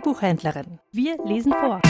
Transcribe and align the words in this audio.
Buchhändlerin. 0.00 0.78
Wir 0.90 1.16
lesen 1.24 1.52
vor. 1.52 1.80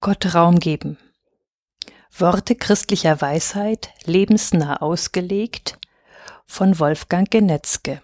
Gott 0.00 0.34
Raum 0.34 0.58
geben. 0.58 0.98
Worte 2.16 2.56
christlicher 2.56 3.20
Weisheit, 3.20 3.90
lebensnah 4.04 4.76
ausgelegt, 4.76 5.78
von 6.46 6.78
Wolfgang 6.78 7.30
Genetzke. 7.30 8.02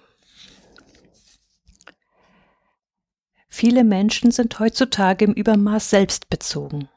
Viele 3.48 3.84
Menschen 3.84 4.32
sind 4.32 4.58
heutzutage 4.58 5.24
im 5.24 5.32
Übermaß 5.32 5.90
selbstbezogen. 5.90 6.88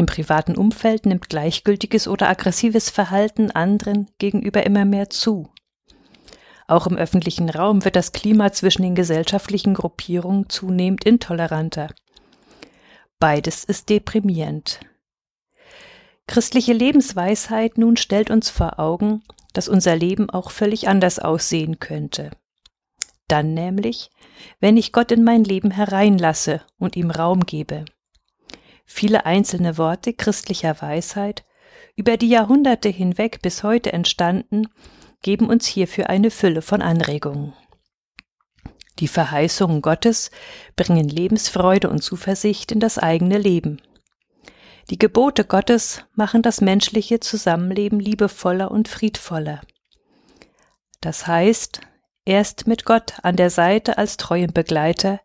Im 0.00 0.06
privaten 0.06 0.56
Umfeld 0.56 1.04
nimmt 1.04 1.28
gleichgültiges 1.28 2.08
oder 2.08 2.30
aggressives 2.30 2.88
Verhalten 2.88 3.50
anderen 3.50 4.10
gegenüber 4.16 4.64
immer 4.64 4.86
mehr 4.86 5.10
zu. 5.10 5.52
Auch 6.66 6.86
im 6.86 6.96
öffentlichen 6.96 7.50
Raum 7.50 7.84
wird 7.84 7.96
das 7.96 8.12
Klima 8.12 8.50
zwischen 8.50 8.80
den 8.80 8.94
gesellschaftlichen 8.94 9.74
Gruppierungen 9.74 10.48
zunehmend 10.48 11.04
intoleranter. 11.04 11.88
Beides 13.18 13.64
ist 13.64 13.90
deprimierend. 13.90 14.80
Christliche 16.26 16.72
Lebensweisheit 16.72 17.76
nun 17.76 17.98
stellt 17.98 18.30
uns 18.30 18.48
vor 18.48 18.78
Augen, 18.78 19.22
dass 19.52 19.68
unser 19.68 19.96
Leben 19.96 20.30
auch 20.30 20.50
völlig 20.50 20.88
anders 20.88 21.18
aussehen 21.18 21.78
könnte. 21.78 22.30
Dann 23.28 23.52
nämlich, 23.52 24.08
wenn 24.60 24.78
ich 24.78 24.92
Gott 24.92 25.12
in 25.12 25.24
mein 25.24 25.44
Leben 25.44 25.70
hereinlasse 25.70 26.62
und 26.78 26.96
ihm 26.96 27.10
Raum 27.10 27.40
gebe. 27.40 27.84
Viele 28.92 29.24
einzelne 29.24 29.78
Worte 29.78 30.12
christlicher 30.12 30.82
Weisheit, 30.82 31.44
über 31.94 32.16
die 32.16 32.28
Jahrhunderte 32.28 32.88
hinweg 32.88 33.40
bis 33.40 33.62
heute 33.62 33.92
entstanden, 33.92 34.66
geben 35.22 35.48
uns 35.48 35.66
hierfür 35.66 36.10
eine 36.10 36.32
Fülle 36.32 36.60
von 36.60 36.82
Anregungen. 36.82 37.54
Die 38.98 39.06
Verheißungen 39.06 39.80
Gottes 39.80 40.32
bringen 40.74 41.08
Lebensfreude 41.08 41.88
und 41.88 42.02
Zuversicht 42.02 42.72
in 42.72 42.80
das 42.80 42.98
eigene 42.98 43.38
Leben. 43.38 43.80
Die 44.90 44.98
Gebote 44.98 45.44
Gottes 45.44 46.04
machen 46.16 46.42
das 46.42 46.60
menschliche 46.60 47.20
Zusammenleben 47.20 48.00
liebevoller 48.00 48.72
und 48.72 48.88
friedvoller. 48.88 49.60
Das 51.00 51.28
heißt, 51.28 51.80
erst 52.24 52.66
mit 52.66 52.84
Gott 52.84 53.14
an 53.22 53.36
der 53.36 53.50
Seite 53.50 53.98
als 53.98 54.16
treuen 54.16 54.52
Begleiter 54.52 55.20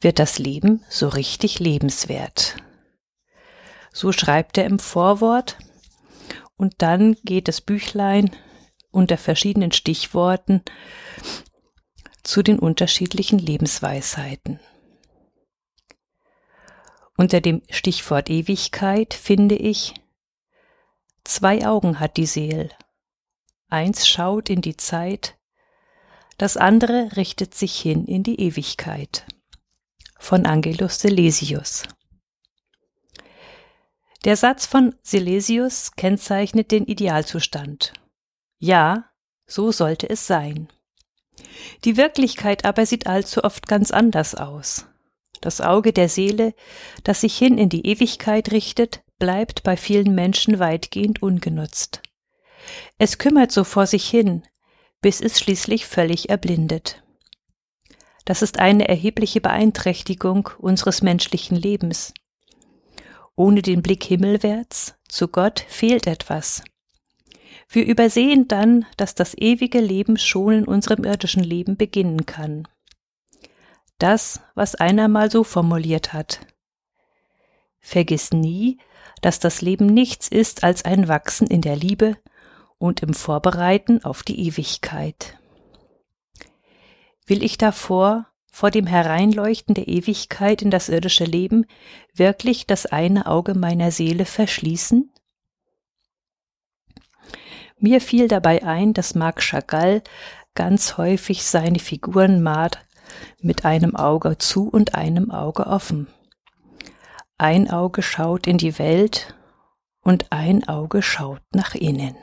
wird 0.00 0.20
das 0.20 0.38
Leben 0.38 0.84
so 0.88 1.08
richtig 1.08 1.58
lebenswert. 1.58 2.56
So 3.92 4.12
schreibt 4.12 4.56
er 4.58 4.64
im 4.64 4.78
Vorwort 4.78 5.58
und 6.56 6.74
dann 6.78 7.14
geht 7.24 7.48
das 7.48 7.60
Büchlein 7.60 8.30
unter 8.90 9.18
verschiedenen 9.18 9.72
Stichworten 9.72 10.62
zu 12.22 12.42
den 12.42 12.58
unterschiedlichen 12.58 13.38
Lebensweisheiten. 13.38 14.60
Unter 17.16 17.40
dem 17.40 17.62
Stichwort 17.70 18.30
Ewigkeit 18.30 19.12
finde 19.12 19.56
ich, 19.56 19.94
zwei 21.24 21.66
Augen 21.66 22.00
hat 22.00 22.16
die 22.16 22.26
Seel. 22.26 22.70
Eins 23.68 24.08
schaut 24.08 24.48
in 24.50 24.60
die 24.60 24.76
Zeit, 24.76 25.36
das 26.38 26.56
andere 26.56 27.16
richtet 27.16 27.54
sich 27.54 27.78
hin 27.78 28.06
in 28.06 28.22
die 28.22 28.40
Ewigkeit. 28.40 29.26
Von 30.18 30.46
Angelus 30.46 31.00
Silesius. 31.00 31.84
Der 34.24 34.36
Satz 34.36 34.66
von 34.66 34.94
Silesius 35.02 35.92
kennzeichnet 35.96 36.70
den 36.70 36.84
Idealzustand. 36.84 37.92
Ja, 38.58 39.10
so 39.46 39.72
sollte 39.72 40.08
es 40.08 40.26
sein. 40.26 40.68
Die 41.84 41.96
Wirklichkeit 41.96 42.64
aber 42.64 42.86
sieht 42.86 43.06
allzu 43.06 43.42
oft 43.42 43.66
ganz 43.66 43.90
anders 43.90 44.34
aus. 44.36 44.86
Das 45.40 45.60
Auge 45.60 45.92
der 45.92 46.08
Seele, 46.08 46.54
das 47.02 47.22
sich 47.22 47.36
hin 47.36 47.58
in 47.58 47.68
die 47.68 47.84
Ewigkeit 47.86 48.52
richtet, 48.52 49.02
bleibt 49.18 49.64
bei 49.64 49.76
vielen 49.76 50.14
Menschen 50.14 50.60
weitgehend 50.60 51.20
ungenutzt. 51.20 52.00
Es 52.98 53.18
kümmert 53.18 53.50
so 53.50 53.64
vor 53.64 53.88
sich 53.88 54.08
hin, 54.08 54.44
bis 55.00 55.20
es 55.20 55.40
schließlich 55.40 55.86
völlig 55.86 56.30
erblindet. 56.30 57.02
Das 58.24 58.40
ist 58.40 58.60
eine 58.60 58.86
erhebliche 58.86 59.40
Beeinträchtigung 59.40 60.50
unseres 60.58 61.02
menschlichen 61.02 61.56
Lebens. 61.56 62.14
Ohne 63.36 63.62
den 63.62 63.82
Blick 63.82 64.04
himmelwärts, 64.04 64.94
zu 65.08 65.28
Gott, 65.28 65.64
fehlt 65.68 66.06
etwas. 66.06 66.62
Wir 67.68 67.86
übersehen 67.86 68.48
dann, 68.48 68.84
dass 68.96 69.14
das 69.14 69.34
ewige 69.36 69.80
Leben 69.80 70.18
schon 70.18 70.52
in 70.52 70.64
unserem 70.64 71.04
irdischen 71.04 71.42
Leben 71.42 71.76
beginnen 71.76 72.26
kann. 72.26 72.68
Das, 73.98 74.40
was 74.54 74.74
einer 74.74 75.08
mal 75.08 75.30
so 75.30 75.44
formuliert 75.44 76.12
hat. 76.12 76.40
Vergiss 77.80 78.30
nie, 78.32 78.78
dass 79.22 79.38
das 79.38 79.62
Leben 79.62 79.86
nichts 79.86 80.28
ist 80.28 80.64
als 80.64 80.84
ein 80.84 81.08
Wachsen 81.08 81.46
in 81.46 81.62
der 81.62 81.76
Liebe 81.76 82.16
und 82.78 83.02
im 83.02 83.14
Vorbereiten 83.14 84.04
auf 84.04 84.22
die 84.22 84.46
Ewigkeit. 84.46 85.38
Will 87.26 87.42
ich 87.42 87.56
davor 87.56 88.26
vor 88.52 88.70
dem 88.70 88.86
Hereinleuchten 88.86 89.74
der 89.74 89.88
Ewigkeit 89.88 90.62
in 90.62 90.70
das 90.70 90.90
irdische 90.90 91.24
Leben 91.24 91.66
wirklich 92.14 92.66
das 92.66 92.86
eine 92.86 93.26
Auge 93.26 93.54
meiner 93.54 93.90
Seele 93.90 94.26
verschließen? 94.26 95.10
Mir 97.78 98.00
fiel 98.00 98.28
dabei 98.28 98.62
ein, 98.62 98.92
dass 98.92 99.16
Marc 99.16 99.40
Chagall 99.42 100.02
ganz 100.54 100.98
häufig 100.98 101.44
seine 101.44 101.80
Figuren 101.80 102.42
malt 102.42 102.78
mit 103.40 103.64
einem 103.64 103.96
Auge 103.96 104.38
zu 104.38 104.68
und 104.68 104.94
einem 104.94 105.30
Auge 105.30 105.66
offen. 105.66 106.06
Ein 107.38 107.70
Auge 107.70 108.02
schaut 108.02 108.46
in 108.46 108.58
die 108.58 108.78
Welt 108.78 109.34
und 110.02 110.30
ein 110.30 110.68
Auge 110.68 111.02
schaut 111.02 111.42
nach 111.52 111.74
innen. 111.74 112.14